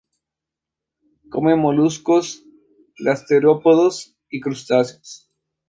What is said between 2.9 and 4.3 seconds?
gasterópodos